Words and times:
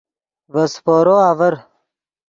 ڤے 0.53 0.63
سیپورو 0.73 1.15
آڤر 1.29 1.53